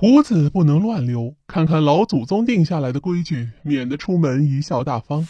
[0.00, 5.28] 胡子不能乱留，看看老祖宗定下来的规矩，免得出门贻笑大方。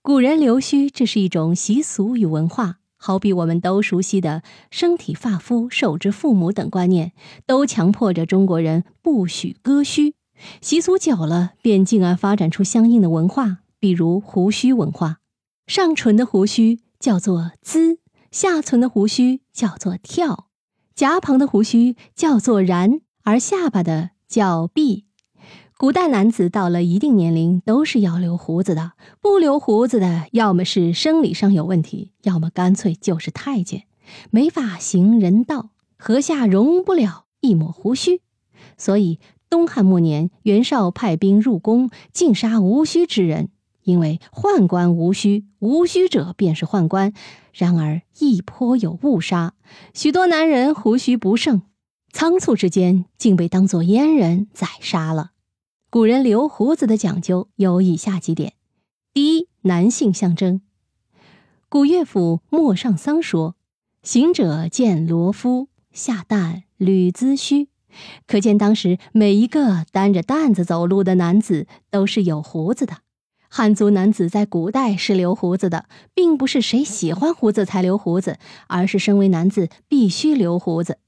[0.00, 4.42] 古人留须，这是一种习俗与文化，好比我们都熟悉的
[4.72, 7.12] “身体发肤受之父母”等观念，
[7.44, 10.14] 都强迫着中国人不许割须。
[10.62, 15.18] 习俗久了，便进而发展出相应的文化，比如胡须文化。
[15.66, 17.98] 上唇的胡须叫做“滋”，
[18.32, 20.46] 下唇的胡须叫做“跳”，
[20.96, 23.02] 颊旁的胡须叫做“髯”。
[23.28, 25.04] 而下巴的叫臂。
[25.76, 33.82] 古代男子到了一定年龄都是要留胡子的，不留胡子的，要么是生理上有问题，要么干脆就是太监，
[34.30, 38.22] 没法行人道，麾下容不了一抹胡须。
[38.78, 43.50] 所以东汉末年，袁绍派兵入宫，尽杀无须之人，
[43.82, 47.12] 因为宦官无须，无须者便是宦官。
[47.52, 49.52] 然而亦颇有误杀，
[49.92, 51.60] 许多男人胡须不胜。
[52.12, 55.32] 仓促之间，竟被当作阉人宰杀了。
[55.90, 58.54] 古人留胡子的讲究有以下几点：
[59.14, 60.60] 第一，男性象征。
[61.68, 63.54] 古乐府《陌上桑》说
[64.02, 67.68] ：“行者见罗夫，下担履髭须。”
[68.26, 72.98] 可见当时每一个担着担子走路的男子都是有胡子的。
[73.48, 80.98] 汉族男子在古代是留胡子的，并不是谁喜欢胡子才留胡子，而是身为男子必须留胡子。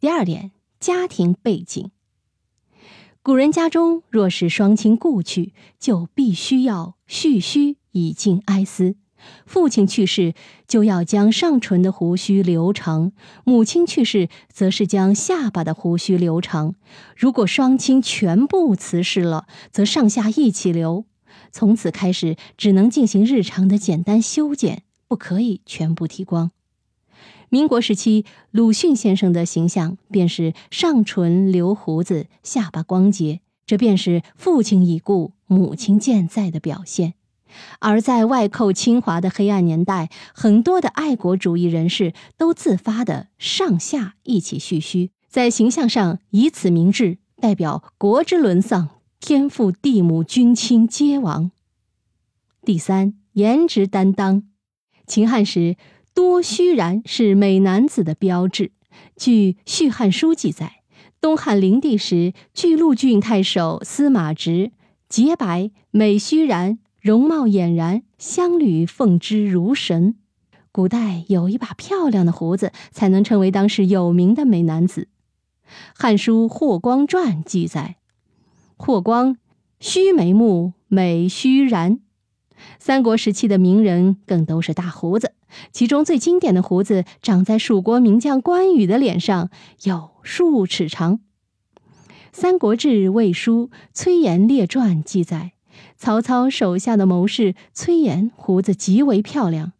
[0.00, 1.90] 第二点，家庭背景。
[3.20, 8.94] 古人家中若是双亲故去，就必须要蓄须以尽哀思；
[9.44, 10.34] 父亲去世，
[10.68, 13.10] 就要将上唇的胡须留长；
[13.42, 16.76] 母亲去世，则是将下巴的胡须留长。
[17.16, 21.06] 如果双亲全部辞世了，则上下一起留。
[21.50, 26.52] 从此开始，只能进行日常的简单修剪，不可以全部剃光。
[27.50, 37.14] 民国时期，鲁迅先生的形象便是上唇留胡子，下巴光洁，这便是父亲已故，母亲健在的表现。
[37.78, 51.50] 而在外寇侵华的黑暗年代，很多的爱国主义人士都自发的上下一起蓄须，在形象上以此明志，代表国之沦丧，天父地母君亲皆亡。
[52.62, 54.42] 第三，颜值担当，
[55.06, 55.76] 秦汉时。
[56.18, 58.72] 多须髯是美男子的标志。
[59.14, 60.82] 据《续汉书》记载，
[61.20, 64.72] 东汉灵帝时，巨鹿郡太守司马直
[65.08, 70.16] 洁白美须髯，容貌俨然，乡侣奉之如神。
[70.72, 75.06] 古代有一把漂亮的胡子，才能成为当时有名的美男子。
[75.94, 77.94] 《汉书·霍光传》记载，
[78.76, 79.36] 霍光
[79.78, 82.00] 须眉目，美须髯。
[82.78, 85.32] 三国时期的名人更都是大胡子。
[85.72, 89.50] 其中最经典的胡子长在蜀国名将关羽的脸上，
[89.82, 91.16] 有数尺长。
[92.32, 95.52] 《三国志·魏书·崔琰列传》记载，
[95.96, 99.72] 曹操手下的谋士崔琰胡子极为漂亮，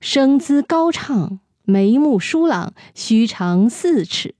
[0.00, 4.34] 声姿高畅，眉目疏朗，须长四尺。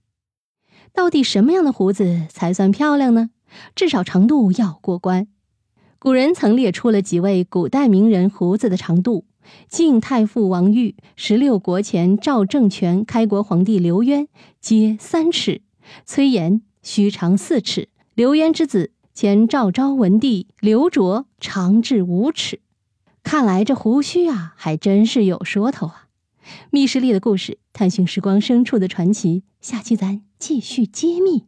[0.93, 3.29] 到底什么样的胡子才算漂亮呢？
[3.73, 5.27] 至少长度要过关。
[6.05, 9.25] 古人曾列出了几位古代名人胡子的长度。
[9.67, 14.27] 晋太傅王玉、十六国前赵正权、开国皇帝刘渊
[14.61, 15.63] 皆三尺，
[16.05, 17.89] 崔琰须长四尺。
[18.13, 22.59] 刘渊之子前赵昭文帝刘卓长至五尺。
[23.23, 26.05] 看来这胡须啊，还真是有说头啊！
[26.69, 31.45] 密室里的故事，探寻时光深处的传奇，下期咱继续揭秘。